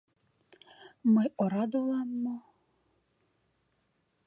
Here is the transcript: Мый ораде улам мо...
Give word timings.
Мый 1.13 1.27
ораде 1.41 1.77
улам 1.83 2.09
мо... 2.23 2.37